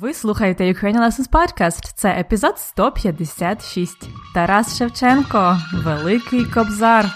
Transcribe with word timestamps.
Ви 0.00 0.14
слухаєте 0.14 0.64
Ukrainian 0.64 1.00
Lessons 1.00 1.30
Podcast. 1.30 1.92
Це 1.94 2.08
епізод 2.08 2.58
156. 2.58 4.08
Тарас 4.34 4.78
Шевченко. 4.78 5.58
Великий 5.84 6.44
Кобзар. 6.44 7.06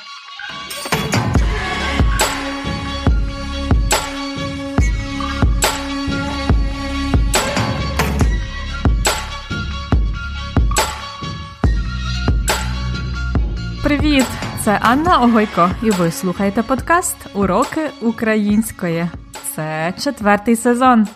Привіт! 13.85 14.27
Це 14.65 14.79
Анна 14.83 15.19
Огойко, 15.19 15.71
і 15.83 15.91
ви 15.91 16.11
слухаєте 16.11 16.63
подкаст 16.63 17.17
Уроки 17.35 17.91
української. 18.03 19.07
Це 19.55 19.95
четвертий 19.99 20.57
сезон. 20.57 21.07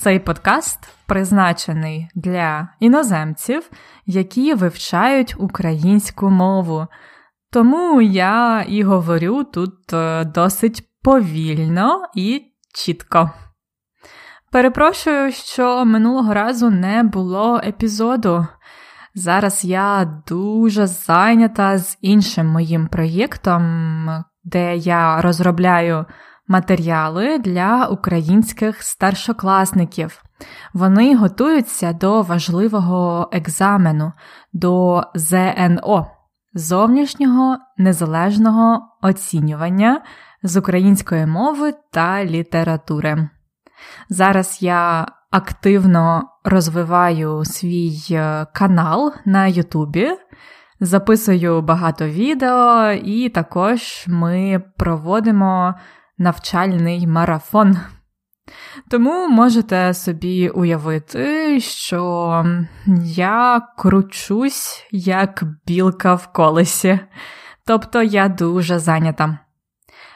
Цей 0.00 0.18
подкаст 0.18 0.78
призначений 1.06 2.08
для 2.14 2.68
іноземців, 2.80 3.70
які 4.06 4.54
вивчають 4.54 5.34
українську 5.38 6.30
мову. 6.30 6.86
Тому 7.52 8.02
я 8.02 8.64
і 8.68 8.82
говорю 8.82 9.44
тут 9.44 9.92
е, 9.92 10.24
досить 10.24 10.82
повільно 11.02 12.02
і 12.14 12.42
чітко. 12.74 13.30
Перепрошую, 14.52 15.32
що 15.32 15.84
минулого 15.84 16.34
разу 16.34 16.70
не 16.70 17.02
було 17.02 17.60
епізоду. 17.64 18.46
Зараз 19.14 19.64
я 19.64 20.22
дуже 20.28 20.86
зайнята 20.86 21.78
з 21.78 21.98
іншим 22.00 22.46
моїм 22.46 22.88
проєктом, 22.88 24.24
де 24.44 24.76
я 24.76 25.20
розробляю 25.20 26.06
матеріали 26.50 27.38
для 27.38 27.86
українських 27.86 28.82
старшокласників. 28.82 30.22
Вони 30.74 31.16
готуються 31.16 31.92
до 31.92 32.22
важливого 32.22 33.28
екзамену, 33.32 34.12
до 34.52 35.02
ЗНО 35.14 36.06
зовнішнього 36.54 37.56
незалежного 37.78 38.80
оцінювання 39.02 40.00
з 40.42 40.56
української 40.56 41.26
мови 41.26 41.74
та 41.92 42.24
літератури. 42.24 43.28
Зараз 44.08 44.58
я 44.60 45.06
активно 45.30 46.22
розвиваю 46.44 47.44
свій 47.44 47.98
е, 48.10 48.46
канал 48.54 49.12
на 49.24 49.46
Ютубі. 49.46 50.10
Записую 50.80 51.62
багато 51.62 52.08
відео, 52.08 52.90
і 52.92 53.28
також 53.28 54.04
ми 54.08 54.62
проводимо 54.76 55.74
навчальний 56.20 57.06
марафон. 57.06 57.78
Тому 58.90 59.28
можете 59.28 59.94
собі 59.94 60.48
уявити, 60.48 61.60
що 61.60 62.44
я 63.04 63.60
кручусь 63.78 64.86
як 64.90 65.44
білка 65.66 66.14
в 66.14 66.32
колесі, 66.32 67.00
тобто 67.66 68.02
я 68.02 68.28
дуже 68.28 68.78
зайнята. 68.78 69.38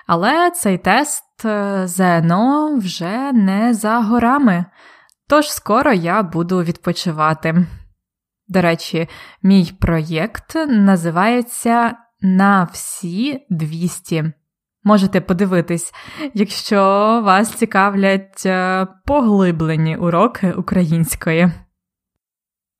Але 0.06 0.50
цей 0.50 0.78
тест 0.78 1.44
е, 1.44 1.82
ЗНО 1.86 2.77
вже 2.77 3.32
не 3.32 3.75
за 3.75 4.00
горами, 4.00 4.64
тож 5.28 5.52
скоро 5.52 5.92
я 5.92 6.22
буду 6.22 6.62
відпочивати. 6.62 7.66
До 8.48 8.60
речі, 8.62 9.08
мій 9.42 9.72
проєкт 9.80 10.55
називається 10.69 11.94
На 12.20 12.64
всі 12.72 13.47
200. 13.50 14.32
Можете 14.84 15.20
подивитись, 15.20 15.94
якщо 16.34 16.80
вас 17.24 17.52
цікавлять 17.52 18.42
е, 18.46 18.86
поглиблені 19.06 19.96
уроки 19.96 20.52
української. 20.52 21.52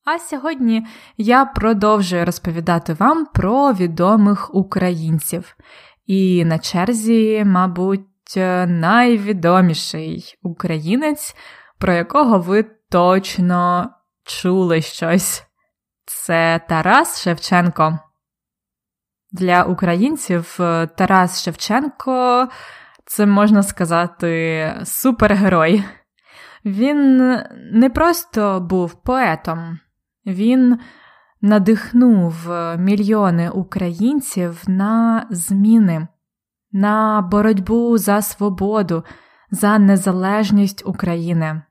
А 0.05 0.19
сьогодні 0.19 0.87
я 1.17 1.45
продовжую 1.45 2.25
розповідати 2.25 2.95
вам 2.95 3.27
про 3.27 3.73
відомих 3.73 4.55
українців. 4.55 5.57
І 6.07 6.45
на 6.45 6.59
черзі, 6.59 7.45
мабуть, 7.47 8.37
найвідоміший 8.67 10.39
українець, 10.43 11.37
про 11.79 11.93
якого 11.93 12.39
ви 12.39 12.65
точно 12.91 13.91
чули 14.25 14.83
щось. 14.83 15.43
Це 16.05 16.61
Тарас 16.69 17.23
Шевченко. 17.23 17.99
Для 19.35 19.63
українців 19.63 20.57
е, 20.61 20.87
Тарас 20.87 21.43
Шевченко 21.43 22.49
це 23.05 23.27
можна 23.27 23.63
сказати 23.63 24.75
супергерой. 24.85 25.85
Він 26.65 27.19
не 27.73 27.91
просто 27.95 28.61
був 28.61 28.95
поетом, 28.95 29.79
він 30.27 30.79
надихнув 31.41 32.35
мільйони 32.79 33.51
українців 33.51 34.63
на 34.67 35.27
зміни, 35.31 36.09
на 36.73 37.21
боротьбу 37.31 37.99
за 37.99 38.23
свободу, 38.23 39.05
за 39.51 39.79
незалежність 39.79 40.87
України. 40.87 41.63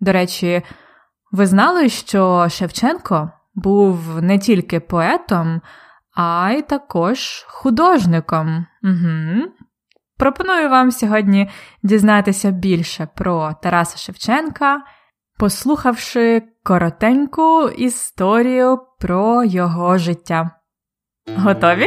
До 0.00 0.12
речі, 0.12 0.62
ви 1.32 1.46
знали, 1.46 1.88
що 1.88 2.48
Шевченко 2.48 3.30
був 3.54 4.22
не 4.22 4.38
тільки 4.38 4.80
поетом 4.80 5.60
а 6.16 6.50
й 6.50 6.62
також 6.62 7.44
художником. 7.48 8.66
Угу. 8.82 9.52
Пропоную 10.18 10.68
вам 10.70 10.90
сьогодні 10.90 11.50
дізнатися 11.82 12.50
більше 12.50 13.08
про 13.16 13.54
Тараса 13.62 13.98
Шевченка, 13.98 14.82
послухавши 15.38 16.42
коротеньку 16.62 17.68
історію 17.68 18.78
про 19.00 19.44
його 19.44 19.98
життя. 19.98 20.50
Готові? 21.36 21.86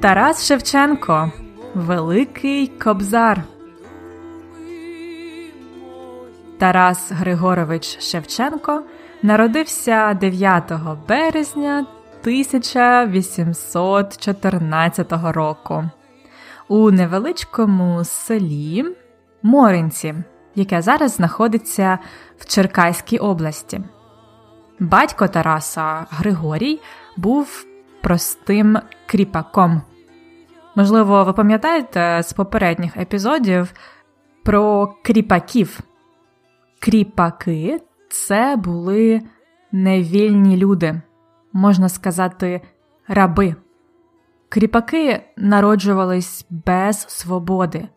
Тарас 0.00 0.46
Шевченко 0.46 1.32
Великий 1.74 2.66
Кобзар. 2.66 3.53
Тарас 6.64 7.10
Григорович 7.10 8.00
Шевченко 8.00 8.82
народився 9.22 10.14
9 10.14 10.72
березня 11.08 11.86
1814 12.20 15.12
року 15.12 15.84
у 16.68 16.90
невеличкому 16.90 18.04
селі 18.04 18.84
Моринці, 19.42 20.14
яке 20.54 20.82
зараз 20.82 21.12
знаходиться 21.12 21.98
в 22.38 22.46
Черкаській 22.46 23.18
області. 23.18 23.80
Батько 24.80 25.28
Тараса 25.28 26.06
Григорій 26.10 26.80
був 27.16 27.66
простим 28.02 28.78
кріпаком. 29.06 29.82
Можливо, 30.74 31.24
ви 31.24 31.32
пам'ятаєте 31.32 32.22
з 32.22 32.32
попередніх 32.32 32.96
епізодів 32.96 33.72
про 34.42 34.94
кріпаків. 35.02 35.80
Кріпаки 36.84 37.80
це 38.10 38.56
були 38.56 39.22
невільні 39.72 40.56
люди, 40.56 41.00
можна 41.52 41.88
сказати, 41.88 42.60
раби. 43.08 43.54
Кріпаки 44.48 45.22
народжувались 45.36 46.46
без 46.50 47.00
свободи. 47.08 47.88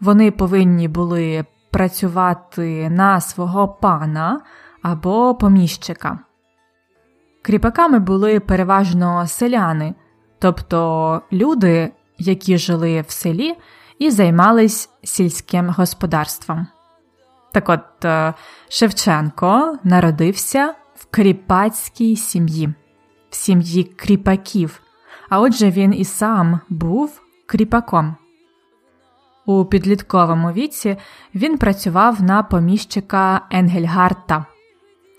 Вони 0.00 0.30
повинні 0.30 0.88
були 0.88 1.44
працювати 1.70 2.90
на 2.90 3.20
свого 3.20 3.68
пана 3.68 4.40
або 4.82 5.34
поміщика. 5.34 6.18
Кріпаками 7.42 7.98
були 7.98 8.40
переважно 8.40 9.26
селяни, 9.26 9.94
тобто 10.38 11.22
люди, 11.32 11.92
які 12.18 12.58
жили 12.58 13.00
в 13.00 13.10
селі 13.10 13.56
і 13.98 14.10
займались 14.10 14.90
сільським 15.02 15.68
господарством. 15.68 16.66
Так 17.52 17.68
от 17.68 18.04
е, 18.04 18.34
Шевченко 18.68 19.78
народився 19.84 20.74
в 20.94 21.06
кріпацькій 21.10 22.16
сім'ї, 22.16 22.74
в 23.30 23.34
сім'ї 23.34 23.84
кріпаків, 23.84 24.80
а 25.28 25.40
отже, 25.40 25.70
він 25.70 25.94
і 25.94 26.04
сам 26.04 26.60
був 26.68 27.20
кріпаком. 27.46 28.16
У 29.46 29.64
підлітковому 29.64 30.52
віці 30.52 30.96
він 31.34 31.58
працював 31.58 32.22
на 32.22 32.42
поміщика 32.42 33.40
Енгельгарта. 33.50 34.44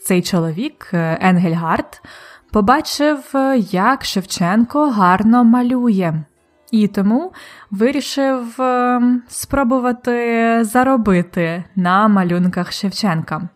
Цей 0.03 0.21
чоловік, 0.21 0.89
е, 0.93 1.17
Енгельгард, 1.21 2.01
побачив, 2.51 3.31
е, 3.35 3.57
як 3.57 4.05
Шевченко 4.05 4.89
гарно 4.89 5.43
малює 5.43 6.23
і 6.71 6.87
тому 6.87 7.33
вирішив 7.71 8.61
е, 8.61 9.01
спробувати 9.27 10.63
заробити 10.63 11.63
на 11.75 12.07
малюнках 12.07 12.71
Шевченка. 12.71 13.49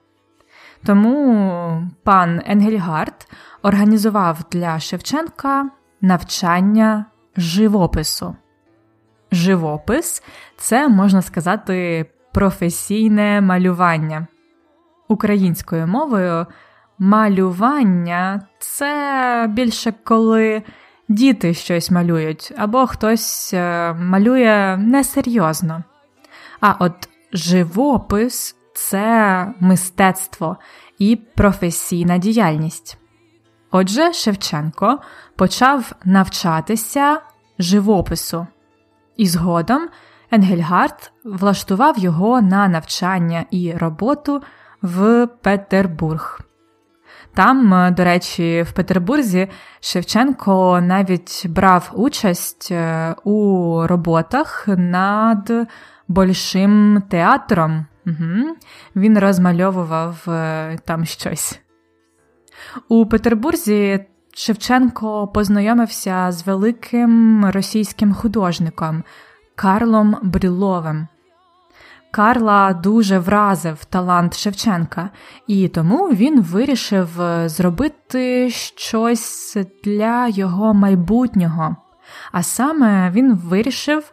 Тому 0.86 1.88
пан 2.04 2.42
Енгельгард 2.46 3.28
організував 3.62 4.40
для 4.52 4.80
Шевченка 4.80 5.70
навчання 6.02 7.06
живопису. 7.38 8.36
Живопис 9.32 10.24
це, 10.58 10.88
можна 10.88 11.22
сказати, 11.22 12.06
професійне 12.34 13.42
малювання. 13.42 14.28
Українською 15.08 15.88
мовою 15.88 16.46
малювання 17.00 18.42
це 18.60 19.46
більше 19.50 19.94
коли 20.04 20.64
діти 21.08 21.54
щось 21.54 21.92
малюють, 21.92 22.54
або 22.58 22.88
хтось 22.88 23.54
е, 23.54 23.94
малює 23.94 24.78
несерйозно. 24.78 25.84
А 26.62 26.76
от 26.80 27.10
живопис 27.34 28.56
це 28.74 29.48
мистецтво 29.60 30.58
і 31.00 31.16
професійна 31.16 32.18
діяльність. 32.18 32.98
Отже, 33.72 34.14
Шевченко 34.14 35.00
почав 35.36 35.92
навчатися 36.06 37.22
живопису, 37.60 38.48
і 39.18 39.28
згодом 39.28 39.90
Енгельгард 40.32 41.12
влаштував 41.24 42.00
його 42.00 42.42
на 42.42 42.68
навчання 42.68 43.46
і 43.52 43.72
роботу 43.72 44.42
в 44.82 45.28
Петербург. 45.28 46.40
Там, 47.36 47.74
е, 47.74 47.92
до 47.92 48.04
речі, 48.04 48.62
в 48.62 48.72
Петербурзі 48.72 49.48
Шевченко 49.80 50.82
навіть 50.82 51.46
брав 51.50 51.92
участь 51.94 52.68
е, 52.72 53.16
у 53.24 53.80
роботах 53.88 54.68
над 54.68 55.52
большим 56.08 57.04
театром. 57.10 57.86
Угу. 58.06 58.56
Він 58.96 59.20
розмальовував 59.20 60.26
е, 60.28 60.78
там 60.86 61.06
щось. 61.06 61.60
У 62.88 63.06
Петербурзі 63.06 64.06
Шевченко 64.36 65.28
познайомився 65.28 66.32
з 66.32 66.48
великим 66.48 67.46
російським 67.46 68.14
художником 68.14 69.04
Карлом 69.56 70.18
Брюловим. 70.24 71.08
Карла 72.16 72.74
дуже 72.74 73.20
вразив 73.20 73.86
талант 73.86 74.38
Шевченка, 74.38 75.10
і 75.48 75.68
тому 75.68 76.08
він 76.08 76.42
вирішив 76.42 77.10
зробити 77.46 78.50
щось 78.50 79.58
для 79.84 80.28
його 80.28 80.74
майбутнього. 80.74 81.76
А 82.32 82.44
саме 82.44 83.12
він 83.12 83.36
вирішив 83.36 84.12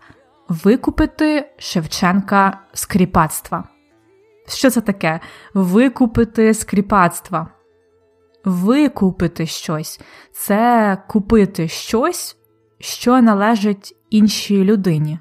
викупити 0.49 1.51
Шевченка 1.59 2.59
скріпацтва. 2.73 3.65
Що 4.49 4.71
це 4.71 4.81
таке? 4.81 5.21
Викупити 5.55 6.55
скріпацтва? 6.55 7.49
Викупити 8.45 9.47
щось 9.47 10.01
це 10.33 10.99
купити 11.09 11.69
щось, 11.69 12.37
що 12.79 13.23
належить 13.23 13.97
іншій 14.11 14.65
людині. 14.65 15.19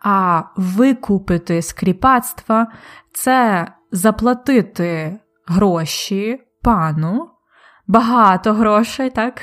А 0.00 0.42
викупити 0.56 1.62
скріпацтва 1.62 2.66
це 3.12 3.66
заплатити 3.92 5.20
гроші 5.46 6.40
пану, 6.62 7.30
багато 7.86 8.52
грошей, 8.52 9.10
так, 9.10 9.42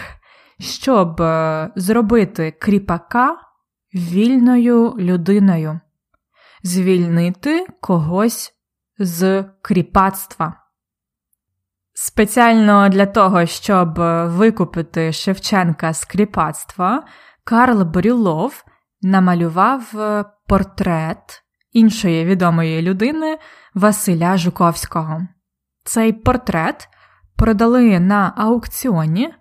щоб 0.59 1.21
е, 1.21 1.69
зробити 1.75 2.51
кріпака 2.51 3.37
вільною 3.95 4.93
людиною, 4.97 5.79
звільнити 6.63 7.67
когось 7.81 8.53
з 8.99 9.45
кріпацтва. 9.61 10.53
Спеціально 11.93 12.89
для 12.89 13.05
того, 13.05 13.45
щоб 13.45 13.99
викупити 14.25 15.13
Шевченка 15.13 15.93
з 15.93 16.05
кріпацтва, 16.05 17.03
Карл 17.43 17.83
Брюлов 17.83 18.63
намалював 19.01 19.99
е, 19.99 20.25
портрет 20.47 21.43
іншої 21.71 22.25
відомої 22.25 22.81
людини 22.81 23.37
Василя 23.73 24.37
Жуковського. 24.37 25.21
Цей 25.83 26.13
портрет 26.13 26.89
продали 27.35 27.99
на 27.99 28.33
аукціоні, 28.37 29.33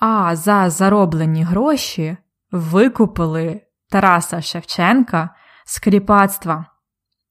а 0.00 0.36
за 0.36 0.70
зароблені 0.70 1.44
гроші 1.44 2.16
викупили 2.50 3.60
Тараса 3.90 4.42
Шевченка 4.42 5.30
з 5.64 5.78
кріпацтва. 5.78 6.66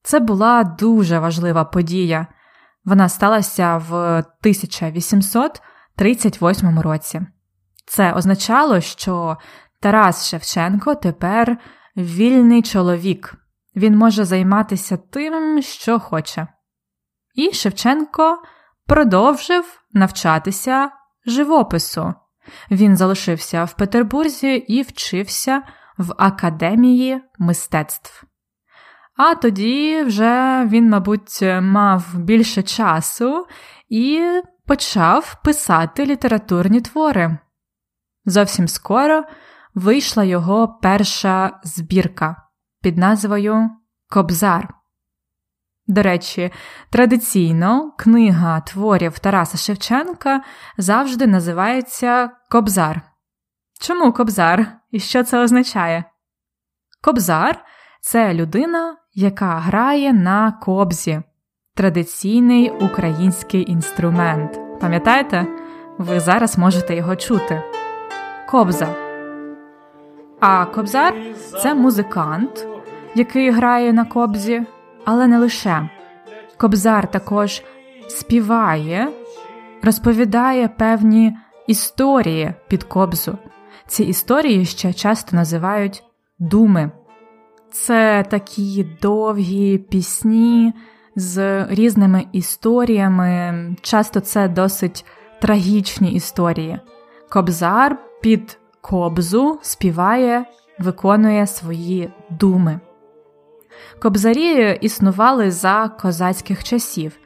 Це 0.02 0.20
була 0.20 0.64
дуже 0.64 1.18
важлива 1.18 1.64
подія. 1.64 2.26
Вона 2.84 3.08
сталася 3.08 3.76
в 3.76 3.94
1838 3.94 6.80
році. 6.80 7.22
Це 7.86 8.12
означало, 8.12 8.80
що 8.80 9.36
Тарас 9.86 10.28
Шевченко 10.28 10.94
тепер 10.94 11.58
вільний 11.96 12.62
чоловік, 12.62 13.34
він 13.76 13.96
може 13.96 14.24
займатися 14.24 14.96
тим, 14.96 15.62
що 15.62 15.98
хоче. 15.98 16.46
І 17.34 17.52
Шевченко 17.52 18.42
продовжив 18.86 19.80
навчатися 19.92 20.90
живопису. 21.26 22.14
Він 22.70 22.96
залишився 22.96 23.64
в 23.64 23.72
Петербурзі 23.72 24.54
і 24.54 24.82
вчився 24.82 25.62
в 25.98 26.14
Академії 26.18 27.20
мистецтв. 27.38 28.24
А 29.16 29.34
тоді 29.34 30.02
вже 30.02 30.64
він, 30.68 30.90
мабуть, 30.90 31.42
мав 31.60 32.14
більше 32.14 32.62
часу 32.62 33.46
і 33.88 34.22
почав 34.66 35.36
писати 35.44 36.06
літературні 36.06 36.80
твори. 36.80 37.38
Зовсім 38.24 38.68
скоро 38.68 39.24
вийшла 39.76 40.24
його 40.24 40.68
перша 40.82 41.60
збірка 41.64 42.36
під 42.82 42.98
назвою 42.98 43.70
Кобзар. 44.10 44.74
До 45.86 46.02
речі, 46.02 46.52
традиційно 46.90 47.92
книга 47.98 48.60
творів 48.60 49.18
Тараса 49.18 49.58
Шевченка 49.58 50.42
завжди 50.78 51.26
називається 51.26 52.30
Кобзар. 52.50 53.00
Чому 53.80 54.12
Кобзар 54.12 54.66
і 54.90 55.00
що 55.00 55.24
це 55.24 55.38
означає? 55.38 56.04
Кобзар 57.02 57.64
це 58.00 58.34
людина, 58.34 58.96
яка 59.14 59.58
грає 59.58 60.12
на 60.12 60.52
кобзі, 60.52 61.22
традиційний 61.74 62.70
український 62.70 63.70
інструмент. 63.70 64.80
Пам'ятаєте? 64.80 65.46
Ви 65.98 66.20
зараз 66.20 66.58
можете 66.58 66.96
його 66.96 67.16
чути. 67.16 67.62
Кобза. 68.48 69.05
А 70.40 70.64
кобзар 70.64 71.14
це 71.62 71.74
музикант, 71.74 72.66
який 73.14 73.50
грає 73.50 73.92
на 73.92 74.04
кобзі, 74.04 74.62
але 75.04 75.26
не 75.26 75.38
лише. 75.38 75.88
Кобзар 76.56 77.10
також 77.10 77.62
співає, 78.08 79.08
розповідає 79.82 80.68
певні 80.68 81.36
історії 81.66 82.54
під 82.68 82.84
кобзу. 82.84 83.38
Ці 83.86 84.04
історії 84.04 84.64
ще 84.64 84.92
часто 84.92 85.36
називають 85.36 86.04
думи. 86.38 86.90
Це 87.70 88.24
такі 88.30 88.86
довгі 89.02 89.78
пісні 89.78 90.72
з 91.16 91.64
різними 91.64 92.24
історіями, 92.32 93.76
часто 93.82 94.20
це 94.20 94.48
досить 94.48 95.04
трагічні 95.40 96.12
історії. 96.12 96.78
Кобзар 97.28 97.98
під 98.22 98.58
кобзу 98.88 99.58
співає, 99.62 100.44
виконує 100.78 101.46
свої 101.46 102.10
думи. 102.30 102.80
Кобзарі 104.02 104.78
існували 104.80 105.50
за 105.50 105.88
козацьких 105.88 106.64
часів, 106.64 107.18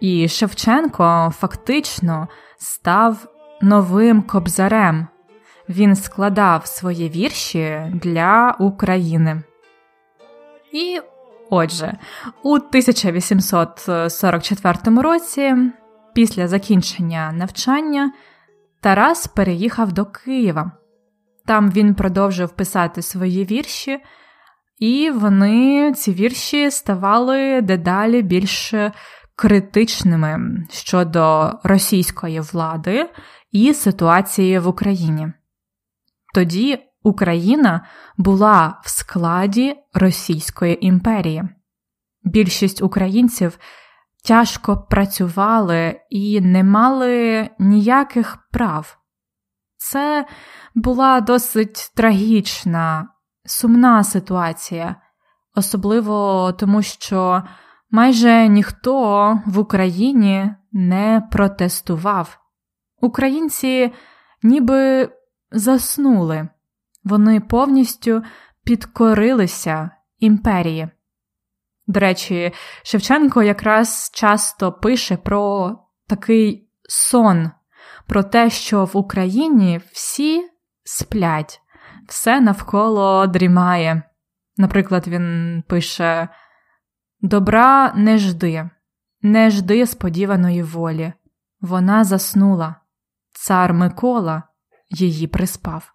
і 0.00 0.28
Шевченко 0.28 1.32
фактично 1.38 2.28
став 2.56 3.26
новим 3.62 4.22
кобзарем. 4.22 5.06
Він 5.68 5.96
складав 5.96 6.66
свої 6.66 7.08
вірші 7.08 7.92
для 7.94 8.56
України. 8.58 9.42
І 10.72 11.00
отже, 11.50 11.98
у 12.42 12.54
1844 12.54 15.02
році, 15.02 15.56
після 16.14 16.48
закінчення 16.48 17.32
навчання, 17.32 18.12
Тарас 18.80 19.26
переїхав 19.26 19.92
до 19.92 20.04
Києва. 20.04 20.72
Там 21.48 21.70
він 21.70 21.94
продовжив 21.94 22.50
писати 22.50 23.02
свої 23.02 23.44
вірші, 23.44 23.98
і 24.78 25.10
вони, 25.10 25.92
ці 25.92 26.12
вірші, 26.12 26.70
ставали 26.70 27.60
дедалі 27.60 28.22
більш 28.22 28.74
критичними 29.36 30.38
щодо 30.70 31.52
російської 31.64 32.40
влади 32.40 33.10
і 33.52 33.74
ситуації 33.74 34.58
в 34.58 34.68
Україні. 34.68 35.32
Тоді 36.34 36.78
Україна 37.02 37.86
була 38.16 38.80
в 38.84 38.90
складі 38.90 39.74
Російської 39.94 40.86
імперії. 40.86 41.44
Більшість 42.24 42.82
українців 42.82 43.58
тяжко 44.24 44.86
працювали 44.90 46.00
і 46.10 46.40
не 46.40 46.64
мали 46.64 47.48
ніяких 47.58 48.38
прав. 48.52 48.98
Це 49.78 50.26
була 50.74 51.20
досить 51.20 51.92
трагічна, 51.94 53.08
сумна 53.44 54.04
ситуація, 54.04 54.96
особливо 55.54 56.52
тому, 56.52 56.82
що 56.82 57.42
майже 57.90 58.48
ніхто 58.48 59.42
в 59.46 59.58
Україні 59.58 60.54
не 60.72 61.28
протестував. 61.32 62.38
Українці 63.00 63.92
ніби 64.42 65.12
заснули, 65.50 66.48
вони 67.04 67.40
повністю 67.40 68.22
підкорилися 68.64 69.90
імперії. 70.18 70.88
До 71.86 72.00
речі, 72.00 72.52
Шевченко 72.82 73.42
якраз 73.42 74.10
часто 74.14 74.72
пише 74.72 75.16
про 75.16 75.76
такий 76.06 76.70
сон, 76.88 77.50
про 78.08 78.22
те, 78.22 78.50
що 78.50 78.84
в 78.84 78.96
Україні 78.96 79.80
всі 79.92 80.50
сплять, 80.84 81.60
все 82.08 82.40
навколо 82.40 83.26
дрімає. 83.26 84.02
Наприклад, 84.56 85.08
він 85.08 85.62
пише: 85.68 86.28
Добра 87.20 87.92
не 87.96 88.18
жди, 88.18 88.70
не 89.22 89.50
жди 89.50 89.86
сподіваної 89.86 90.62
волі. 90.62 91.12
Вона 91.60 92.04
заснула. 92.04 92.76
Цар 93.32 93.74
Микола 93.74 94.42
її 94.90 95.26
приспав. 95.26 95.92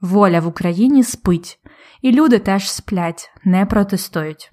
Воля 0.00 0.40
в 0.40 0.46
Україні 0.46 1.04
спить, 1.04 1.60
і 2.02 2.12
люди 2.12 2.38
теж 2.38 2.70
сплять, 2.70 3.32
не 3.44 3.66
протестують. 3.66 4.52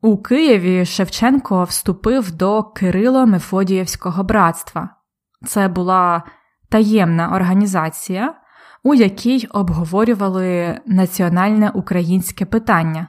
У 0.00 0.18
Києві 0.22 0.84
Шевченко 0.84 1.64
вступив 1.64 2.32
до 2.32 2.64
Кирило 2.64 3.26
Мефодіївського 3.26 4.24
братства. 4.24 4.97
Це 5.46 5.68
була 5.68 6.22
таємна 6.68 7.34
організація, 7.34 8.34
у 8.82 8.94
якій 8.94 9.46
обговорювали 9.46 10.80
національне 10.86 11.70
українське 11.70 12.44
питання 12.46 13.08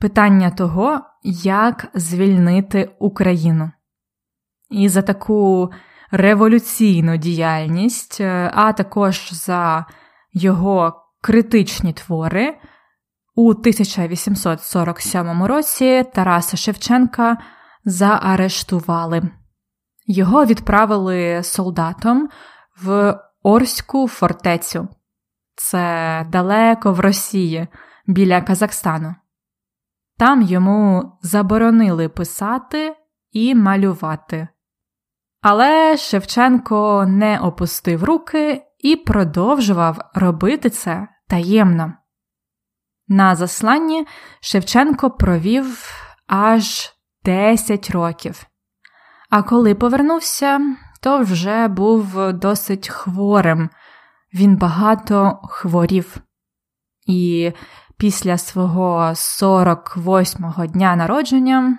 питання 0.00 0.50
того, 0.50 1.00
як 1.42 1.88
звільнити 1.94 2.90
Україну. 2.98 3.70
І 4.70 4.88
за 4.88 5.02
таку 5.02 5.70
революційну 6.10 7.16
діяльність, 7.16 8.20
а 8.54 8.72
також 8.72 9.32
за 9.32 9.86
його 10.32 10.94
критичні 11.20 11.92
твори. 11.92 12.58
У 13.34 13.50
1847 13.50 15.42
році 15.42 16.04
Тараса 16.14 16.56
Шевченка 16.56 17.36
заарештували. 17.84 19.22
Його 20.12 20.44
відправили 20.44 21.42
солдатом 21.42 22.28
в 22.82 23.18
Орську 23.42 24.08
фортецю. 24.08 24.88
Це 25.54 26.26
далеко 26.28 26.92
в 26.92 27.00
Росії, 27.00 27.68
біля 28.06 28.40
Казахстану. 28.40 29.14
Там 30.18 30.42
йому 30.42 31.12
заборонили 31.22 32.08
писати 32.08 32.96
і 33.32 33.54
малювати. 33.54 34.48
Але 35.42 35.96
Шевченко 35.96 37.06
не 37.08 37.38
опустив 37.38 38.04
руки 38.04 38.62
і 38.78 38.96
продовжував 38.96 39.98
робити 40.14 40.70
це 40.70 41.08
таємно. 41.28 41.92
На 43.08 43.34
засланні 43.34 44.06
Шевченко 44.40 45.10
провів 45.10 45.94
аж 46.26 46.92
10 47.24 47.90
років. 47.90 48.46
А 49.30 49.42
коли 49.42 49.74
повернувся, 49.74 50.60
то 51.00 51.18
вже 51.18 51.68
був 51.68 52.32
досить 52.32 52.88
хворим, 52.88 53.70
він 54.34 54.56
багато 54.56 55.40
хворів. 55.44 56.16
І 57.06 57.52
після 57.96 58.38
свого 58.38 59.10
48-го 59.10 60.66
дня 60.66 60.96
народження, 60.96 61.78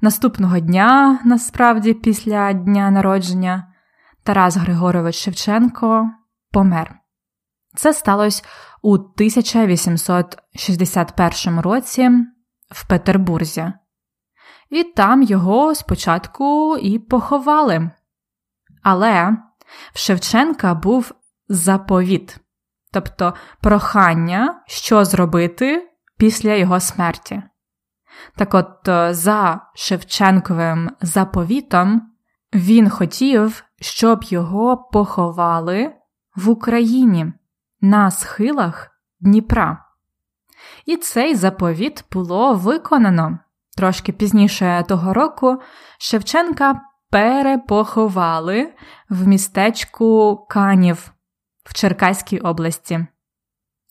наступного 0.00 0.58
дня, 0.58 1.20
насправді, 1.24 1.94
після 1.94 2.52
дня 2.52 2.90
народження, 2.90 3.68
Тарас 4.22 4.56
Григорович 4.56 5.16
Шевченко 5.16 6.10
помер. 6.52 6.94
Це 7.76 7.92
сталося 7.92 8.44
у 8.82 8.94
1861 8.94 11.60
році 11.60 12.10
в 12.70 12.88
Петербурзі, 12.88 13.72
і 14.74 14.84
там 14.84 15.22
його 15.22 15.74
спочатку 15.74 16.76
і 16.76 16.98
поховали. 16.98 17.90
Але 18.82 19.36
в 19.92 19.98
Шевченка 19.98 20.74
був 20.74 21.14
заповіт, 21.48 22.36
тобто 22.92 23.34
прохання, 23.60 24.62
що 24.66 25.04
зробити 25.04 25.88
після 26.18 26.54
його 26.54 26.80
смерті. 26.80 27.42
Так 28.36 28.54
от, 28.54 28.88
е, 28.88 29.14
за 29.14 29.60
Шевченковим 29.74 30.90
заповітом, 31.00 32.02
він 32.54 32.90
хотів, 32.90 33.64
щоб 33.80 34.24
його 34.24 34.76
поховали 34.76 35.92
в 36.36 36.48
Україні 36.48 37.32
на 37.80 38.10
схилах 38.10 38.90
Дніпра. 39.20 39.84
І 40.86 40.96
цей 40.96 41.34
заповіт 41.34 42.04
було 42.12 42.54
виконано. 42.54 43.38
Трошки 43.76 44.12
пізніше 44.12 44.84
того 44.88 45.14
року 45.14 45.60
Шевченка 45.98 46.80
перепоховали 47.10 48.72
в 49.10 49.26
містечку 49.26 50.36
Канів 50.48 51.12
в 51.64 51.74
Черкаській 51.74 52.38
області. 52.38 53.06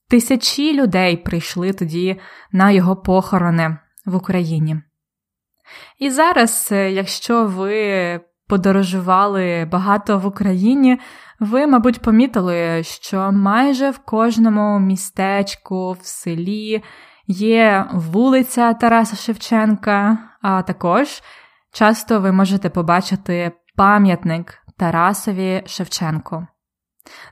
Тисячі 0.10 0.82
людей 0.82 1.18
прийшли 1.18 1.74
тоді 1.74 2.20
на 2.52 2.72
його 2.72 2.96
похорони 2.96 3.78
в 4.06 4.16
Україні. 4.16 4.82
І 6.00 6.10
зараз, 6.10 6.70
е, 6.72 6.92
якщо 6.92 7.46
ви 7.46 8.20
подорожували 8.48 9.68
багато 9.72 10.20
в 10.20 10.26
Україні, 10.26 11.00
ви, 11.40 11.68
мабуть, 11.68 12.02
помітили, 12.02 12.84
що 12.84 13.32
майже 13.32 13.90
в 13.90 14.00
кожному 14.00 14.80
містечку, 14.80 15.92
в 15.92 16.06
селі 16.06 16.84
є 17.28 17.86
вулиця 17.94 18.74
Тараса 18.74 19.16
Шевченка, 19.16 20.18
а 20.42 20.62
також 20.62 21.22
часто 21.74 22.20
ви 22.20 22.32
можете 22.32 22.70
побачити 22.70 23.52
пам'ятник 23.76 24.60
Тарасові 24.78 25.64
Шевченку. 25.66 26.48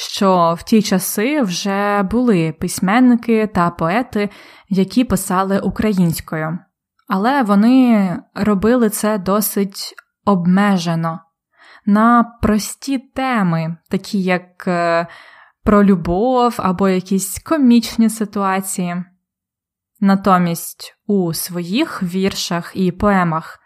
що 0.00 0.56
в 0.58 0.62
ті 0.62 0.82
часи 0.82 1.42
вже 1.42 2.02
були 2.02 2.52
письменники 2.52 3.46
та 3.46 3.70
поети, 3.70 4.30
які 4.68 5.04
писали 5.04 5.60
українською, 5.60 6.58
але 7.08 7.42
вони 7.42 8.16
робили 8.34 8.90
це 8.90 9.18
досить 9.18 9.94
обмежено. 10.24 11.20
На 11.86 12.24
прості 12.42 12.98
теми, 12.98 13.76
такі 13.90 14.22
як 14.22 14.64
е, 14.66 15.06
про 15.64 15.84
любов 15.84 16.54
або 16.58 16.88
якісь 16.88 17.38
комічні 17.38 18.10
ситуації. 18.10 19.04
Натомість 20.00 20.94
у 21.06 21.34
своїх 21.34 22.02
віршах 22.02 22.72
і 22.74 22.92
поемах 22.92 23.58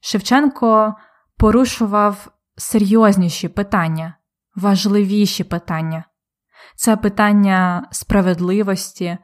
Шевченко 0.00 0.94
порушував 1.36 2.28
серйозніші 2.56 3.48
питання, 3.48 4.14
важливіші 4.56 5.44
питання. 5.44 6.04
Це 6.76 6.96
питання 6.96 7.88
справедливості, 7.90 9.18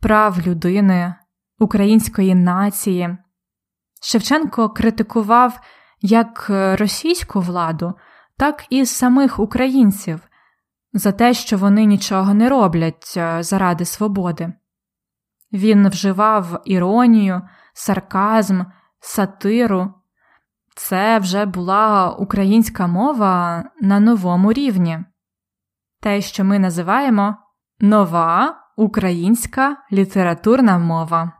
прав 0.00 0.46
людини, 0.46 1.14
української 1.58 2.34
нації. 2.34 3.16
Шевченко 4.02 4.68
критикував 4.68 5.60
як 6.00 6.46
російську 6.50 7.40
владу, 7.40 7.94
так 8.36 8.64
і 8.70 8.86
самих 8.86 9.38
українців 9.38 10.20
за 10.92 11.12
те, 11.12 11.34
що 11.34 11.58
вони 11.58 11.84
нічого 11.84 12.34
не 12.34 12.48
роблять 12.48 13.14
е, 13.16 13.42
заради 13.42 13.84
свободи. 13.84 14.52
Він 15.52 15.88
вживав 15.88 16.62
іронію, 16.64 17.42
сарказм, 17.74 18.62
сатиру. 19.00 19.94
Це 20.78 21.18
вже 21.18 21.46
була 21.46 22.10
українська 22.10 22.86
мова 22.86 23.64
на 23.80 24.00
новому 24.00 24.52
рівні, 24.52 24.98
те, 26.00 26.20
що 26.20 26.44
ми 26.44 26.58
називаємо 26.58 27.36
нова 27.80 28.56
українська 28.76 29.76
літературна 29.92 30.78
мова. 30.78 31.32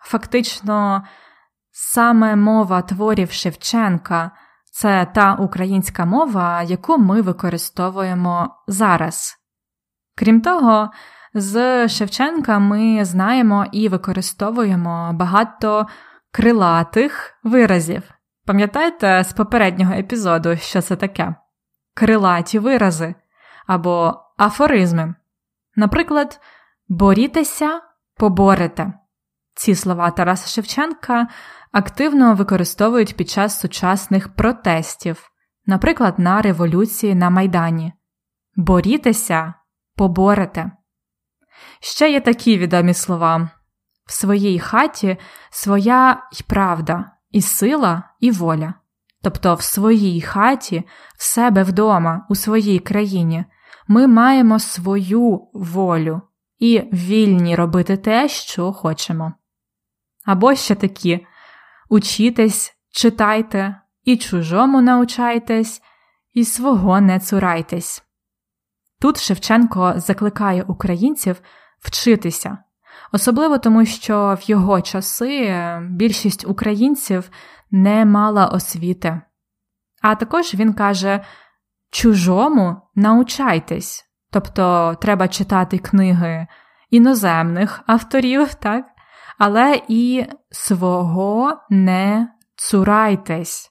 Фактично, 0.00 1.02
саме 1.70 2.36
мова 2.36 2.82
творів 2.82 3.30
Шевченка 3.30 4.30
це 4.72 5.06
та 5.14 5.34
українська 5.34 6.04
мова, 6.04 6.62
яку 6.62 6.98
ми 6.98 7.22
використовуємо 7.22 8.54
зараз. 8.66 9.36
Крім 10.16 10.40
того, 10.40 10.90
з 11.34 11.88
Шевченка 11.88 12.58
ми 12.58 13.04
знаємо 13.04 13.66
і 13.72 13.88
використовуємо 13.88 15.10
багато 15.12 15.86
крилатих 16.30 17.38
виразів. 17.44 18.15
Пам'ятаєте 18.46 19.24
з 19.24 19.32
попереднього 19.32 19.92
епізоду, 19.92 20.56
що 20.56 20.82
це 20.82 20.96
таке? 20.96 21.34
Крилаті 21.94 22.58
вирази 22.58 23.14
або 23.66 24.20
афоризми. 24.38 25.14
Наприклад, 25.76 26.40
борітеся, 26.88 27.80
поборете. 28.16 28.92
Ці 29.54 29.74
слова 29.74 30.10
Тараса 30.10 30.48
Шевченка 30.48 31.28
активно 31.72 32.34
використовують 32.34 33.16
під 33.16 33.30
час 33.30 33.60
сучасних 33.60 34.34
протестів, 34.34 35.30
наприклад, 35.66 36.18
на 36.18 36.42
революції 36.42 37.14
на 37.14 37.30
Майдані. 37.30 37.92
Борітеся, 38.56 39.54
поборете. 39.96 40.70
Ще 41.80 42.10
є 42.10 42.20
такі 42.20 42.58
відомі 42.58 42.94
слова 42.94 43.50
в 44.06 44.12
своїй 44.12 44.58
хаті 44.58 45.16
своя 45.50 46.22
й 46.32 46.42
правда, 46.42 47.15
і 47.30 47.42
сила, 47.42 48.02
і 48.20 48.30
воля. 48.30 48.74
Тобто 49.22 49.54
в 49.54 49.62
своїй 49.62 50.20
хаті, 50.20 50.84
в 51.18 51.22
себе 51.22 51.62
вдома, 51.62 52.26
у 52.28 52.34
своїй 52.34 52.78
країні, 52.78 53.44
ми 53.88 54.06
маємо 54.06 54.58
свою 54.58 55.48
волю 55.52 56.22
і 56.58 56.78
вільні 56.92 57.56
робити 57.56 57.96
те, 57.96 58.28
що 58.28 58.72
хочемо. 58.72 59.32
Або 60.24 60.54
ще 60.54 60.74
такі 60.74 61.26
учітесь, 61.88 62.72
читайте, 62.90 63.80
і 64.04 64.16
чужому 64.16 64.82
научайтесь, 64.82 65.82
і 66.32 66.44
свого 66.44 67.00
не 67.00 67.20
цурайтесь. 67.20 68.02
Тут 69.00 69.20
Шевченко 69.20 69.94
закликає 69.96 70.62
українців 70.62 71.40
вчитися, 71.78 72.58
особливо 73.12 73.58
тому, 73.58 73.84
що 73.84 74.38
в 74.40 74.50
його 74.50 74.80
часи 74.80 75.54
більшість 75.90 76.46
українців 76.46 77.30
не 77.70 78.04
мала 78.04 78.46
освіти. 78.46 79.20
А 80.02 80.14
також 80.14 80.54
він 80.54 80.72
каже 80.72 81.24
чужому 81.90 82.76
научайтесь, 82.94 84.04
тобто 84.30 84.96
треба 85.00 85.28
читати 85.28 85.78
книги 85.78 86.46
іноземних 86.90 87.82
авторів, 87.86 88.54
так? 88.54 88.84
але 89.38 89.82
і 89.88 90.26
свого 90.50 91.56
не 91.70 92.28
цурайтесь, 92.56 93.70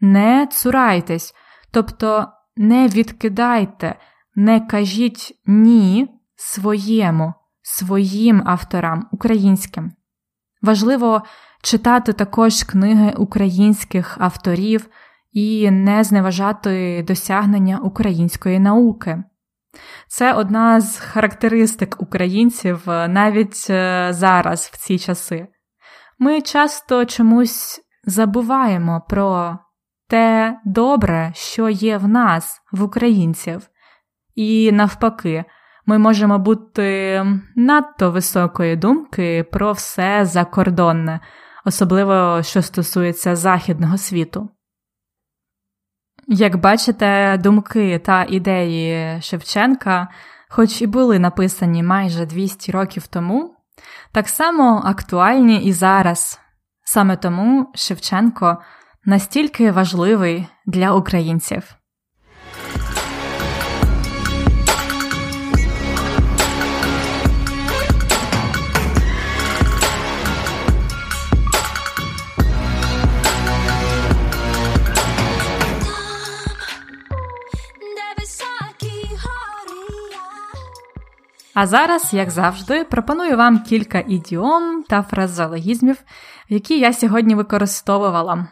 не 0.00 0.46
цурайтесь, 0.46 1.34
тобто 1.70 2.26
не 2.56 2.88
відкидайте, 2.88 3.94
не 4.34 4.60
кажіть 4.60 5.40
ні 5.46 6.08
своєму, 6.36 7.34
своїм 7.66 8.42
авторам 8.46 9.08
українським. 9.12 9.92
Важливо 10.62 11.22
читати 11.62 12.12
також 12.12 12.62
книги 12.62 13.14
українських 13.16 14.16
авторів 14.20 14.86
і 15.32 15.70
не 15.70 16.04
зневажати 16.04 17.04
досягнення 17.08 17.78
української 17.78 18.58
науки. 18.58 19.24
Це 20.08 20.32
одна 20.32 20.80
з 20.80 20.98
характеристик 20.98 21.96
українців 21.98 22.82
навіть 22.86 23.66
е, 23.70 24.08
зараз, 24.10 24.70
в 24.72 24.76
ці 24.76 24.98
часи. 24.98 25.46
Ми 26.18 26.40
часто 26.40 27.04
чомусь 27.04 27.80
забуваємо 28.04 29.02
про 29.08 29.58
те 30.08 30.58
добре, 30.64 31.32
що 31.34 31.68
є 31.68 31.98
в 31.98 32.08
нас, 32.08 32.60
в 32.72 32.82
українців, 32.82 33.68
і 34.34 34.72
навпаки, 34.72 35.44
ми 35.86 35.98
можемо 35.98 36.38
бути 36.38 37.22
надто 37.56 38.10
високої 38.10 38.76
думки 38.76 39.44
про 39.52 39.72
все 39.72 40.24
закордонне, 40.24 41.20
особливо 41.64 42.42
що 42.42 42.62
стосується 42.62 43.36
західного 43.36 43.98
світу. 43.98 44.48
Як 46.26 46.56
бачите, 46.56 47.38
думки 47.38 47.98
та 47.98 48.24
ідеї 48.28 49.22
Шевченка, 49.22 50.08
хоч 50.48 50.82
і 50.82 50.86
були 50.86 51.18
написані 51.18 51.82
майже 51.82 52.26
200 52.26 52.72
років 52.72 53.06
тому, 53.06 53.56
так 54.12 54.28
само 54.28 54.82
актуальні 54.84 55.64
і 55.64 55.72
зараз. 55.72 56.40
Саме 56.84 57.16
тому 57.16 57.72
Шевченко 57.74 58.58
настільки 59.04 59.70
важливий 59.70 60.46
для 60.66 60.92
українців. 60.92 61.74
А 81.54 81.66
зараз, 81.66 82.14
як 82.14 82.30
завжди, 82.30 82.84
пропоную 82.84 83.36
вам 83.36 83.62
кілька 83.62 84.04
ідіом 84.06 84.82
та 84.82 85.02
фразологізмів, 85.02 86.02
які 86.48 86.78
я 86.78 86.92
сьогодні 86.92 87.34
використовувала. 87.34 88.46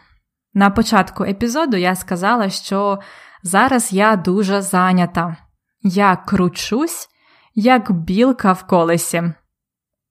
На 0.55 0.71
початку 0.71 1.25
епізоду 1.25 1.77
я 1.77 1.95
сказала, 1.95 2.51
що 2.51 2.99
зараз 3.43 3.93
я 3.93 4.17
дуже 4.17 4.63
зайнята. 4.63 5.37
Я 5.83 6.17
кручусь, 6.17 7.09
як 7.55 7.93
білка 7.93 8.53
в 8.53 8.67
колесі, 8.67 9.33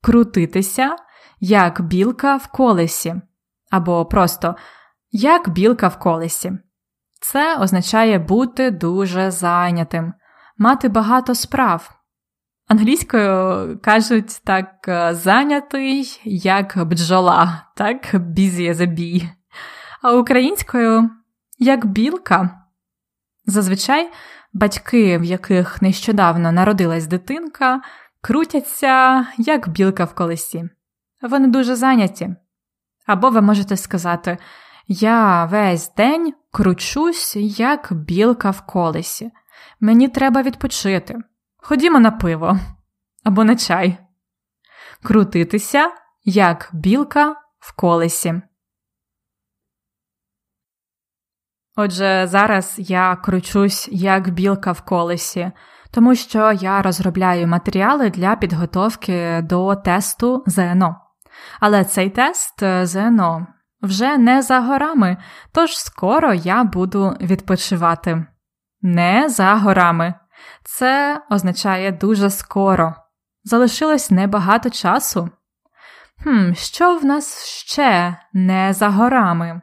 крутитися, 0.04 0.95
як 1.39 1.82
білка 1.82 2.36
в 2.36 2.47
колесі, 2.47 3.15
або 3.71 4.06
просто 4.06 4.56
як 5.12 5.49
білка 5.49 5.88
в 5.88 5.99
колесі. 5.99 6.51
Це 7.21 7.58
означає 7.58 8.19
бути 8.19 8.71
дуже 8.71 9.32
зайнятим, 9.32 10.13
мати 10.58 10.89
багато 10.89 11.36
справ. 11.36 12.00
Англійською 12.71 13.79
кажуть 13.84 14.41
так 14.43 14.88
е, 14.88 15.13
зайнятий, 15.13 16.21
як 16.23 16.86
бджола, 16.86 17.65
так, 17.75 18.13
busy 18.13 18.73
as. 18.73 19.29
А 20.01 20.13
українською 20.13 21.10
як 21.60 21.86
білка. 21.86 22.49
Зазвичай 23.45 24.12
батьки, 24.53 25.17
в 25.17 25.23
яких 25.23 25.81
нещодавно 25.81 26.51
народилась 26.51 27.07
дитинка, 27.07 27.81
крутяться 28.21 29.25
як 29.38 29.69
білка 29.69 30.05
в 30.05 30.15
колесі. 30.15 30.69
Вони 31.21 31.47
дуже 31.47 31.75
зайняті. 31.75 32.36
Або 33.05 33.29
ви 33.29 33.41
можете 33.41 33.77
сказати: 33.77 34.38
Я 34.88 35.45
весь 35.45 35.93
день 35.93 36.34
кручусь, 36.51 37.36
як 37.36 37.88
білка 37.91 38.51
в 38.51 38.62
колесі. 38.62 39.31
Мені 39.79 40.07
треба 40.07 40.41
відпочити. 40.41 41.17
Ходімо 41.62 42.00
на 42.00 42.12
пиво 42.12 42.60
або 43.24 43.43
на 43.43 43.56
чай, 43.56 43.97
крутитися, 45.04 45.91
як 46.24 46.69
білка 46.74 47.36
в 47.60 47.76
колесі. 47.76 48.41
Отже, 51.76 52.28
зараз 52.28 52.76
я 52.78 53.15
кручусь 53.15 53.89
як 53.91 54.30
білка 54.30 54.71
в 54.71 54.82
колесі, 54.82 55.52
тому 55.91 56.15
що 56.15 56.52
я 56.52 56.82
розробляю 56.82 57.47
матеріали 57.47 58.10
для 58.10 58.36
підготовки 58.36 59.41
до 59.41 59.76
тесту 59.76 60.43
ЗНО. 60.47 60.95
Але 61.60 61.86
цей 61.86 62.10
тест 62.10 62.63
е, 62.63 62.86
ЗНО 62.86 63.47
вже 63.82 64.17
не 64.17 64.41
за 64.41 64.60
горами, 64.60 65.17
тож 65.52 65.78
скоро 65.78 66.34
я 66.34 66.63
буду 66.63 67.17
відпочивати. 67.21 68.26
Не 68.82 69.30
за 69.30 69.56
горами. 69.56 70.13
Це 70.63 71.21
означає 71.30 71.91
дуже 71.91 72.30
скоро. 72.30 72.95
Залишилось 73.43 74.12
небагато 74.12 74.69
часу. 74.69 75.30
Хм, 76.24 76.54
Що 76.54 76.97
в 76.97 77.06
нас 77.06 77.45
ще 77.45 78.17
не 78.34 78.74
за 78.74 78.89
горами? 78.89 79.62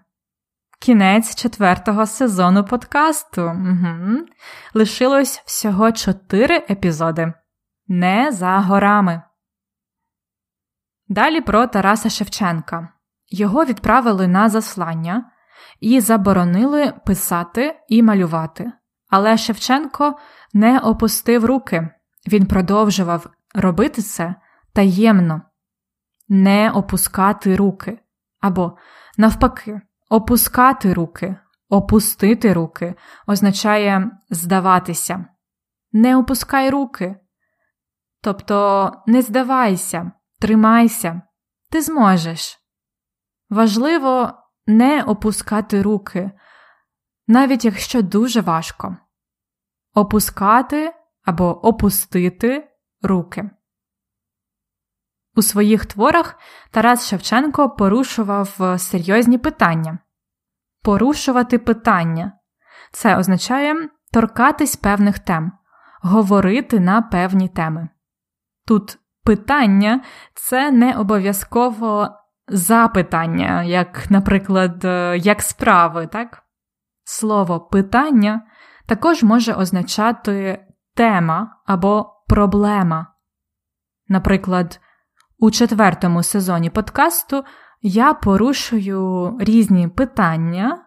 Кінець 0.80 1.34
четвертого 1.34 2.06
сезону 2.06 2.64
подкасту. 2.64 3.42
Угу. 3.42 4.26
Лишилось 4.74 5.42
всього 5.46 5.92
чотири 5.92 6.56
епізоди. 6.56 7.32
Не 7.88 8.32
за 8.32 8.58
горами. 8.58 9.22
Далі 11.08 11.40
про 11.40 11.66
Тараса 11.66 12.10
Шевченка. 12.10 12.88
Його 13.28 13.64
відправили 13.64 14.28
на 14.28 14.48
заслання 14.48 15.30
і 15.80 16.00
заборонили 16.00 16.92
писати 17.06 17.80
і 17.88 18.02
малювати. 18.02 18.72
Але 19.10 19.36
Шевченко 19.36 20.18
не 20.52 20.78
опустив 20.78 21.44
руки. 21.44 21.88
Він 22.28 22.46
продовжував 22.46 23.30
робити 23.54 24.02
це 24.02 24.34
таємно, 24.72 25.42
не 26.28 26.70
опускати 26.70 27.56
руки. 27.56 27.98
Або, 28.40 28.76
навпаки, 29.16 29.80
опускати 30.10 30.92
руки, 30.94 31.36
опустити 31.68 32.52
руки 32.52 32.94
означає 33.26 34.10
здаватися. 34.30 35.24
Не 35.92 36.16
опускай 36.16 36.70
руки. 36.70 37.16
Тобто 38.20 38.92
не 39.06 39.22
здавайся, 39.22 40.12
тримайся, 40.40 41.22
ти 41.70 41.82
зможеш. 41.82 42.58
Важливо 43.50 44.32
не 44.66 45.02
опускати 45.02 45.82
руки, 45.82 46.30
навіть 47.26 47.64
якщо 47.64 48.02
дуже 48.02 48.40
важко. 48.40 48.96
Опускати 49.94 50.92
або 51.24 51.66
опустити 51.66 52.68
руки. 53.02 53.50
У 55.36 55.42
своїх 55.42 55.86
творах 55.86 56.38
Тарас 56.70 57.08
Шевченко 57.08 57.70
порушував 57.70 58.56
е, 58.60 58.78
серйозні 58.78 59.38
питання. 59.38 59.98
Порушувати 60.82 61.58
питання 61.58 62.32
це 62.92 63.16
означає 63.16 63.88
торкатись 64.12 64.76
певних 64.76 65.18
тем, 65.18 65.52
говорити 66.02 66.80
на 66.80 67.02
певні 67.02 67.48
теми. 67.48 67.88
Тут 68.66 68.98
питання 69.24 70.00
це 70.34 70.70
не 70.70 70.94
обов'язково 70.94 72.08
запитання, 72.48 73.62
як, 73.62 74.10
наприклад, 74.10 74.84
е, 74.84 75.18
як 75.18 75.42
справи, 75.42 76.06
так? 76.06 76.42
Слово 77.04 77.60
питання 77.60 78.42
також 78.88 79.22
може 79.22 79.54
означати 79.54 80.64
тема 80.94 81.56
або 81.66 82.10
проблема. 82.28 83.06
Наприклад, 84.08 84.80
у 85.38 85.50
четвертому 85.50 86.22
сезоні 86.22 86.70
подкасту 86.70 87.44
я 87.82 88.14
порушую 88.14 89.36
різні 89.40 89.88
питання 89.88 90.84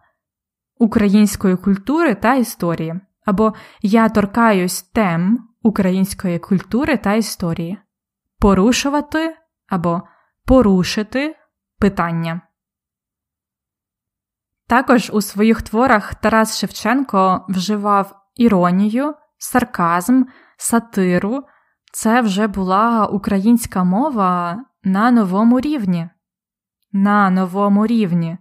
української 0.77 1.55
культури 1.55 2.15
та 2.15 2.35
історії, 2.35 2.99
або 3.25 3.53
я 3.81 4.09
торкаюсь 4.09 4.81
тем 4.81 5.49
української 5.63 6.39
культури 6.39 6.97
та 6.97 7.13
історії, 7.13 7.77
порушувати 8.39 9.35
або 9.67 10.01
порушити 10.45 11.35
питання. 11.79 12.41
Також 14.71 15.10
у 15.13 15.21
своїх 15.21 15.62
творах 15.62 16.15
Тарас 16.15 16.60
Шевченко 16.60 17.45
вживав 17.49 18.15
іронію, 18.36 19.13
сарказм, 19.38 20.23
сатиру. 20.57 21.43
Це 21.93 22.21
вже 22.21 22.47
була 22.47 23.05
українська 23.05 23.84
мова 23.84 24.63
на 24.84 25.12
новому 25.12 25.60
рівні. 25.60 26.10
На 26.91 27.29
новому 27.29 27.88
рівні. 27.88 28.38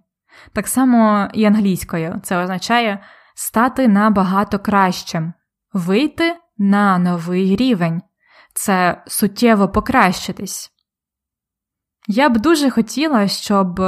Так 0.53 0.69
само 0.69 1.29
і 1.35 1.45
англійською. 1.45 2.21
Це 2.23 2.43
означає 2.43 3.03
стати 3.35 3.89
набагато 3.89 4.59
кращим, 4.59 5.33
вийти 5.73 6.37
на 6.59 6.99
новий 6.99 7.57
рівень. 7.57 8.03
Це 8.55 9.03
суттєво 9.07 9.69
покращитись. 9.69 10.71
Я 12.13 12.29
б 12.29 12.39
дуже 12.39 12.71
хотіла, 12.71 13.29
щоб 13.29 13.81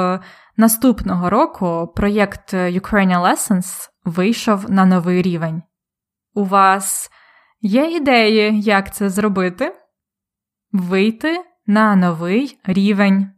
наступного 0.57 1.31
року 1.31 1.93
проєкт 1.97 2.55
Ukrainian 2.55 3.23
Lessons 3.23 3.89
вийшов 4.05 4.71
на 4.71 4.85
новий 4.87 5.23
рівень. 5.23 5.63
У 6.35 6.45
вас 6.45 7.11
є 7.61 7.91
ідеї, 7.91 8.61
як 8.61 8.95
це 8.95 9.11
зробити? 9.11 9.75
Вийти 10.73 11.45
на 11.67 11.97
новий 11.97 12.59
рівень. 12.65 13.31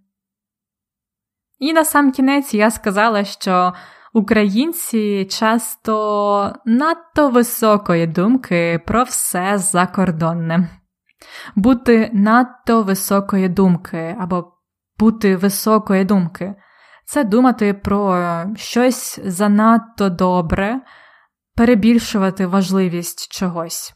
І 1.58 1.72
на 1.72 1.84
сам 1.84 2.12
кінець 2.12 2.54
я 2.54 2.70
сказала, 2.70 3.24
що 3.24 3.72
українці 4.12 5.24
часто 5.24 6.52
надто 6.64 7.30
високої 7.30 8.06
думки 8.06 8.80
про 8.86 9.02
все 9.02 9.58
закордонне. 9.58 10.68
Бути 11.56 12.10
надто 12.12 12.82
високої 12.82 13.48
думки 13.48 14.16
або 14.20 14.53
бути 14.98 15.36
високої 15.36 16.04
думки 16.04 16.54
це 17.04 17.24
думати 17.24 17.74
про 17.74 18.44
щось 18.56 19.20
занадто 19.24 20.08
добре, 20.08 20.80
перебільшувати 21.56 22.46
важливість 22.46 23.32
чогось. 23.32 23.94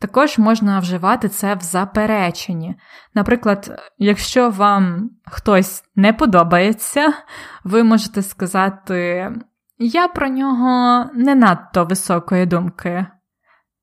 Також 0.00 0.38
можна 0.38 0.78
вживати 0.78 1.28
це 1.28 1.54
в 1.54 1.60
запереченні. 1.60 2.76
Наприклад, 3.14 3.92
якщо 3.98 4.50
вам 4.50 5.10
хтось 5.26 5.82
не 5.96 6.12
подобається, 6.12 7.12
ви 7.64 7.84
можете 7.84 8.22
сказати, 8.22 9.30
я 9.78 10.08
про 10.08 10.28
нього 10.28 11.04
не 11.14 11.34
надто 11.34 11.84
високої 11.84 12.46
думки. 12.46 13.06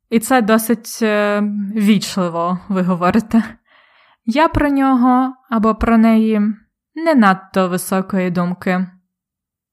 І 0.09 0.19
це 0.19 0.41
досить 0.41 0.99
е, 1.01 1.41
вічливо, 1.75 2.59
ви 2.69 2.81
говорите. 2.81 3.43
Я 4.27 4.47
про 4.47 4.69
нього 4.69 5.33
або 5.49 5.75
про 5.75 5.97
неї 5.97 6.41
не 6.95 7.15
надто 7.15 7.69
високої 7.69 8.31
думки. 8.31 8.87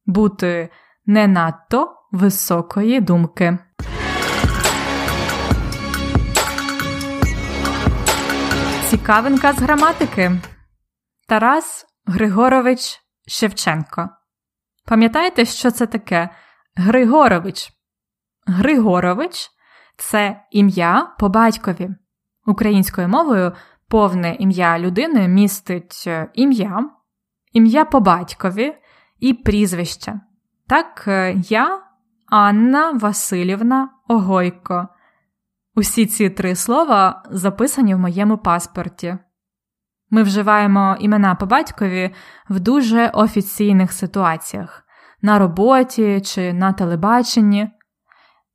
Бути 0.06 0.68
не 1.06 1.26
надто 1.26 1.96
високої 2.10 3.00
думки. 3.00 3.58
Цікавинка 8.88 9.52
з 9.52 9.58
граматики 9.58 10.32
Тарас 11.28 11.86
Григорович 12.06 13.00
Шевченко. 13.26 14.08
Пам'ятаєте, 14.84 15.44
що 15.44 15.70
це 15.70 15.86
таке? 15.86 16.28
Григорович. 16.76 17.70
Григорович 18.46 19.50
це 19.96 20.42
ім'я 20.50 21.14
по 21.18 21.28
батькові. 21.28 21.90
Українською 22.46 23.08
мовою 23.08 23.52
повне 23.92 24.36
ім'я 24.38 24.78
людини 24.78 25.28
містить 25.28 26.04
е, 26.06 26.28
ім'я, 26.34 26.90
ім'я 27.52 27.84
по 27.84 28.00
батькові 28.00 28.74
і 29.18 29.34
прізвище. 29.34 30.20
Так, 30.68 31.04
е, 31.08 31.34
я 31.48 31.80
Анна 32.26 32.90
Васильівна 32.90 33.88
Огойко. 34.08 34.88
Усі 35.74 36.06
ці 36.06 36.30
три 36.30 36.54
слова 36.54 37.22
записані 37.30 37.94
в 37.94 37.98
моєму 37.98 38.38
паспорті. 38.38 39.18
Ми 40.10 40.22
вживаємо 40.22 40.96
імена 41.00 41.34
по 41.34 41.46
батькові 41.46 42.14
в 42.48 42.60
дуже 42.60 43.08
офіційних 43.08 43.92
ситуаціях 43.92 44.84
на 45.22 45.38
роботі 45.38 46.20
чи 46.20 46.52
на 46.52 46.72
телебаченні. 46.72 47.70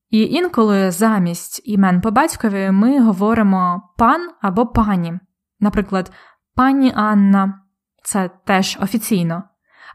І 0.09 0.21
інколи 0.21 0.91
замість 0.91 1.61
імен 1.65 2.01
по 2.01 2.11
батькові 2.11 2.71
ми 2.71 3.01
говоримо 3.01 3.81
пан 3.97 4.29
або 4.41 4.65
пані. 4.65 5.19
Наприклад, 5.59 6.11
пані 6.55 6.93
Анна 6.95 7.61
це 8.03 8.29
теж 8.45 8.77
офіційно, 8.81 9.43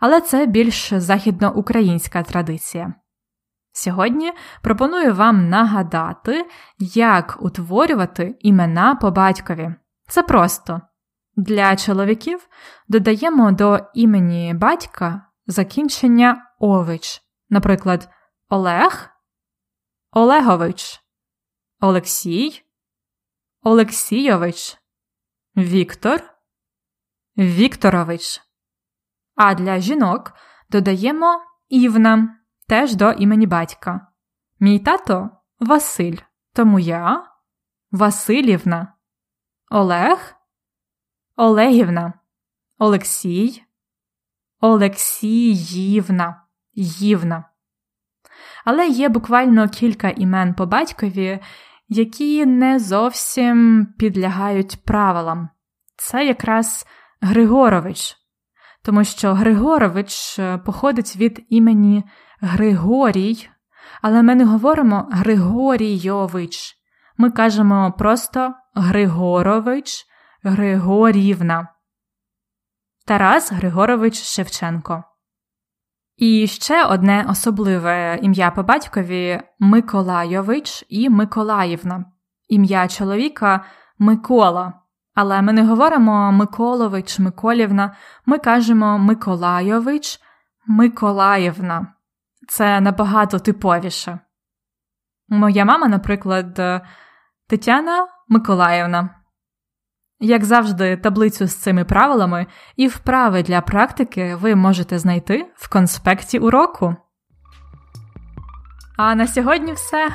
але 0.01 0.21
це 0.21 0.47
більш 0.47 0.95
західноукраїнська 0.95 2.23
традиція. 2.23 2.95
Сьогодні 3.73 4.33
пропоную 4.63 5.15
вам 5.15 5.49
нагадати, 5.49 6.47
як 6.79 7.39
утворювати 7.41 8.37
імена 8.41 8.95
по 8.95 9.11
батькові. 9.11 9.75
Це 10.09 10.23
просто. 10.23 10.81
Для 11.37 11.77
чоловіків 11.77 12.49
додаємо 12.89 13.53
до 13.53 13.79
імені 13.95 14.55
батька 14.55 15.27
закінчення 15.47 16.47
ович, 16.59 17.23
наприклад, 17.51 18.09
Олег, 18.49 19.11
Олегович, 20.11 21.01
Олексій, 21.81 22.63
Олексійович, 23.63 24.79
Віктор, 25.57 26.35
Вікторович. 27.39 28.41
А 29.35 29.55
для 29.55 29.79
жінок 29.81 30.33
додаємо 30.71 31.43
Івна 31.69 32.39
теж 32.69 32.95
до 32.95 33.13
імені 33.13 33.47
батька. 33.47 34.07
Мій 34.61 34.79
тато 34.79 35.31
Василь, 35.61 36.17
тому 36.53 36.79
я 36.79 37.27
Васильівна, 37.91 38.95
Олег, 39.71 40.37
Олегівна, 41.37 42.13
Олексій, 42.79 43.63
Олексіївна, 44.61 46.45
Ївна. 46.75 47.45
Але 48.65 48.87
є 48.89 49.09
буквально 49.09 49.69
кілька 49.69 50.09
імен 50.09 50.55
по 50.55 50.67
батькові, 50.67 51.41
які 51.93 52.47
не 52.47 52.79
зовсім 52.79 53.87
підлягають 53.99 54.85
правилам. 54.85 55.49
Це 55.97 56.27
якраз 56.27 56.87
Григорович, 57.21 58.17
тому 58.83 59.05
що 59.05 59.35
Григорович 59.35 60.39
е, 60.39 60.59
походить 60.59 61.17
від 61.17 61.47
імені 61.49 62.05
Григорій, 62.41 63.49
але 64.03 64.23
ми 64.23 64.35
не 64.35 64.45
говоримо 64.45 65.09
Григорійович. 65.13 66.75
Ми 67.17 67.31
кажемо 67.31 67.95
просто 67.99 68.55
Григорович 68.75 70.05
Григорівна. 70.43 71.69
Тарас 73.07 73.53
Григорович 73.53 74.23
Шевченко. 74.23 75.05
І 76.23 76.47
ще 76.47 76.85
одне 76.85 77.27
особливе 77.29 78.19
ім'я 78.23 78.51
по 78.51 78.63
батькові 78.63 79.41
Миколайович 79.59 80.85
і 80.89 81.11
Миколаївна. 81.11 82.05
Ім'я 82.49 82.89
чоловіка 82.89 83.65
Микола. 83.99 84.73
Але 85.15 85.43
ми 85.43 85.53
не 85.53 85.67
говоримо 85.67 86.33
Миколович, 86.33 87.19
Миколівна, 87.19 87.97
ми 88.27 88.39
кажемо 88.39 88.99
Миколайович, 88.99 90.21
Миколаївна. 90.67 91.87
Це 92.49 92.81
набагато 92.81 93.39
типовіше. 93.39 94.19
Моя 95.29 95.65
мама, 95.65 95.89
наприклад, 95.89 96.61
Тетяна 97.49 98.09
Миколаївна. 98.29 99.22
Як 100.25 100.45
завжди, 100.45 100.97
таблицю 100.97 101.47
з 101.47 101.55
цими 101.55 101.85
правилами 101.85 102.47
і 102.77 102.87
вправи 102.87 103.43
для 103.43 103.61
практики 103.61 104.35
ви 104.41 104.55
можете 104.55 104.99
знайти 104.99 105.47
в 105.57 105.69
конспекті 105.69 106.39
уроку. 106.39 106.97
А 108.97 109.15
на 109.15 109.27
сьогодні 109.27 109.73
все. 109.73 110.09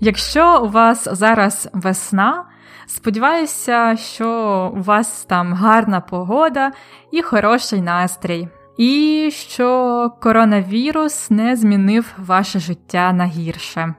Якщо 0.00 0.62
у 0.62 0.68
вас 0.68 1.08
зараз 1.12 1.68
весна, 1.72 2.44
сподіваюся, 2.86 3.96
що 3.96 4.72
у 4.76 4.82
вас 4.82 5.24
там 5.24 5.54
гарна 5.54 6.00
погода 6.00 6.72
і 7.10 7.22
хороший 7.22 7.82
настрій, 7.82 8.48
і 8.78 9.28
що 9.32 10.10
коронавірус 10.22 11.30
не 11.30 11.56
змінив 11.56 12.14
ваше 12.18 12.58
життя 12.58 13.12
на 13.12 13.24
гірше. 13.24 13.94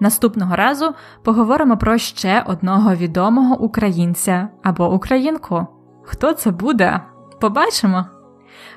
Наступного 0.00 0.56
разу 0.56 0.94
поговоримо 1.22 1.76
про 1.76 1.98
ще 1.98 2.42
одного 2.46 2.94
відомого 2.94 3.60
українця 3.60 4.48
або 4.62 4.92
українку. 4.92 5.66
Хто 6.04 6.32
це 6.32 6.50
буде? 6.50 7.00
Побачимо! 7.40 8.04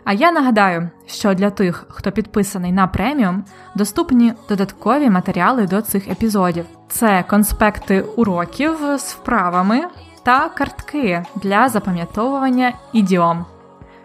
А 0.03 0.13
я 0.13 0.31
нагадаю, 0.31 0.89
що 1.05 1.33
для 1.33 1.49
тих, 1.49 1.85
хто 1.89 2.11
підписаний 2.11 2.71
на 2.71 2.87
преміум, 2.87 3.43
доступні 3.75 4.33
додаткові 4.49 5.09
матеріали 5.09 5.67
до 5.67 5.81
цих 5.81 6.07
епізодів: 6.07 6.65
це 6.89 7.23
конспекти 7.29 8.01
уроків 8.01 8.71
з 8.97 9.13
вправами 9.13 9.83
та 10.23 10.49
картки 10.49 11.25
для 11.35 11.69
запам'ятовування 11.69 12.73
ідіом. 12.93 13.45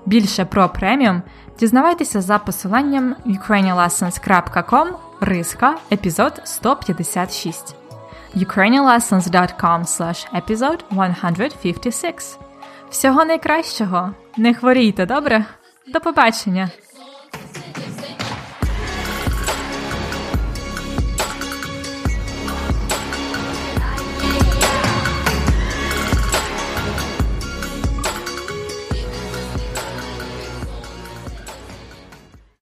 Більше 0.07 0.44
про 0.44 0.68
преміум 0.68 1.22
дізнавайтеся 1.61 2.20
за 2.20 2.38
посиланням 2.38 3.16
ukrainianlessons.com 3.26 5.08
риска 5.20 5.76
епізод 5.92 6.40
156 6.44 7.74
ukrainianlessons.com 8.37 9.85
slash 9.85 10.26
episode 10.42 10.81
156 10.90 12.38
Всього 12.90 13.24
найкращого! 13.24 14.11
Не 14.37 14.54
хворійте, 14.54 15.07
добре? 15.07 15.44
До 15.92 16.00
побачення! 16.00 16.70